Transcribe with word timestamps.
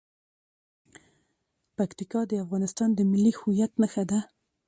پکتیکا 1.77 2.21
د 2.27 2.31
افغانستان 2.43 2.89
د 2.93 2.99
ملي 3.11 3.31
هویت 3.39 3.71
نښه 3.81 4.03
ده. 4.11 4.19